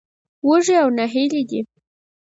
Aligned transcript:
وږي 0.47 0.75
او 0.83 0.89
نهيلي 0.97 1.41
دي. 1.49 1.59